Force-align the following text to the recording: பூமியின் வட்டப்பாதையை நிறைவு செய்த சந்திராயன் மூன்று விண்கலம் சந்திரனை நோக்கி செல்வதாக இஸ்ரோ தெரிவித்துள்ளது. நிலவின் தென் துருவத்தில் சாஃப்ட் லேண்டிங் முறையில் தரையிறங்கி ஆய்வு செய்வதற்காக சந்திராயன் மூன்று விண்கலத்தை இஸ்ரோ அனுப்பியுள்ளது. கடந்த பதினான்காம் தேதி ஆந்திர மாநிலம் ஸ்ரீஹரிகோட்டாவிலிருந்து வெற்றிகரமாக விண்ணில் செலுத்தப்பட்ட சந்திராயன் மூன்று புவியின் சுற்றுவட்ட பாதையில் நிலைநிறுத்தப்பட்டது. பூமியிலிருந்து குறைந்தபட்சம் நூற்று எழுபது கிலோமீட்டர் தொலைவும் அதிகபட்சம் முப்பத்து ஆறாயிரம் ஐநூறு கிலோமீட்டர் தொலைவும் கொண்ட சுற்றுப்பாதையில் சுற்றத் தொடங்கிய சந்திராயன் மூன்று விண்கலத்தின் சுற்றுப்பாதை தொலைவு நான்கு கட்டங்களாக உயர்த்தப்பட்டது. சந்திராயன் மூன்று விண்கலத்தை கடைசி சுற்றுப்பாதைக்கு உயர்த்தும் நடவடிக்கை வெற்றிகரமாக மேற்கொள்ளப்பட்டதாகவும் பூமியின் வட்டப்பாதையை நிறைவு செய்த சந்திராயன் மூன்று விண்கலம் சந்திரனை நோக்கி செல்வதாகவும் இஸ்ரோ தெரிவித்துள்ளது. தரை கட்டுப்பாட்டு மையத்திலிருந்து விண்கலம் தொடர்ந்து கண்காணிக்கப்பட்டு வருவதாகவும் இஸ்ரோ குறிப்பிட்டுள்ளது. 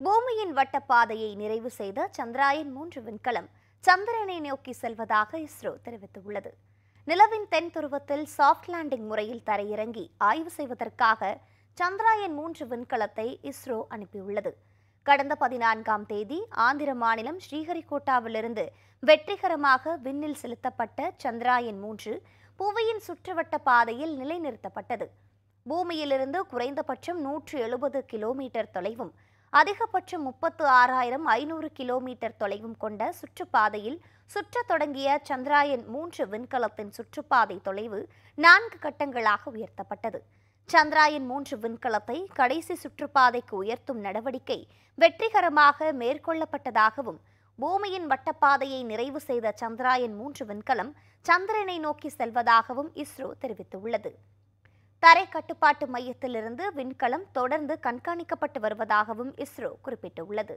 பூமியின் 0.00 0.52
வட்டப்பாதையை 0.56 1.30
நிறைவு 1.34 1.70
செய்த 1.70 2.08
சந்திராயன் 2.16 2.70
மூன்று 2.74 3.00
விண்கலம் 3.02 3.48
சந்திரனை 3.84 4.36
நோக்கி 4.40 4.72
செல்வதாக 4.72 5.38
இஸ்ரோ 5.38 5.72
தெரிவித்துள்ளது. 5.86 6.50
நிலவின் 7.06 7.46
தென் 7.48 7.70
துருவத்தில் 7.74 8.24
சாஃப்ட் 8.36 8.68
லேண்டிங் 8.72 9.06
முறையில் 9.06 9.42
தரையிறங்கி 9.46 10.04
ஆய்வு 10.28 10.50
செய்வதற்காக 10.50 11.30
சந்திராயன் 11.78 12.34
மூன்று 12.34 12.64
விண்கலத்தை 12.66 13.28
இஸ்ரோ 13.50 13.78
அனுப்பியுள்ளது. 13.94 14.52
கடந்த 15.02 15.34
பதினான்காம் 15.36 16.06
தேதி 16.06 16.38
ஆந்திர 16.66 16.94
மாநிலம் 16.94 17.40
ஸ்ரீஹரிகோட்டாவிலிருந்து 17.46 18.66
வெற்றிகரமாக 19.02 19.96
விண்ணில் 19.96 20.40
செலுத்தப்பட்ட 20.42 21.12
சந்திராயன் 21.24 21.80
மூன்று 21.80 22.12
புவியின் 22.60 23.02
சுற்றுவட்ட 23.06 23.56
பாதையில் 23.70 24.14
நிலைநிறுத்தப்பட்டது. 24.20 25.08
பூமியிலிருந்து 25.66 26.38
குறைந்தபட்சம் 26.46 27.20
நூற்று 27.20 27.56
எழுபது 27.60 27.98
கிலோமீட்டர் 28.12 28.70
தொலைவும் 28.74 29.12
அதிகபட்சம் 29.52 30.24
முப்பத்து 30.28 30.64
ஆறாயிரம் 30.64 31.24
ஐநூறு 31.24 31.68
கிலோமீட்டர் 31.72 32.34
தொலைவும் 32.40 32.74
கொண்ட 32.78 33.02
சுற்றுப்பாதையில் 33.20 33.98
சுற்றத் 34.34 34.66
தொடங்கிய 34.66 35.20
சந்திராயன் 35.28 35.84
மூன்று 35.86 36.24
விண்கலத்தின் 36.26 36.92
சுற்றுப்பாதை 36.96 37.56
தொலைவு 37.62 38.00
நான்கு 38.34 38.78
கட்டங்களாக 38.78 39.50
உயர்த்தப்பட்டது. 39.54 40.20
சந்திராயன் 40.68 41.26
மூன்று 41.26 41.56
விண்கலத்தை 41.58 42.18
கடைசி 42.34 42.74
சுற்றுப்பாதைக்கு 42.74 43.54
உயர்த்தும் 43.54 44.00
நடவடிக்கை 44.00 44.60
வெற்றிகரமாக 44.94 45.92
மேற்கொள்ளப்பட்டதாகவும் 45.92 47.20
பூமியின் 47.58 48.06
வட்டப்பாதையை 48.06 48.82
நிறைவு 48.84 49.20
செய்த 49.20 49.54
சந்திராயன் 49.60 50.16
மூன்று 50.16 50.44
விண்கலம் 50.46 50.92
சந்திரனை 51.20 51.78
நோக்கி 51.78 52.10
செல்வதாகவும் 52.18 52.90
இஸ்ரோ 52.94 53.30
தெரிவித்துள்ளது. 53.40 54.12
தரை 55.02 55.28
கட்டுப்பாட்டு 55.28 55.86
மையத்திலிருந்து 55.86 56.64
விண்கலம் 56.76 57.26
தொடர்ந்து 57.32 57.74
கண்காணிக்கப்பட்டு 57.82 58.58
வருவதாகவும் 58.60 59.32
இஸ்ரோ 59.44 59.70
குறிப்பிட்டுள்ளது. 59.84 60.56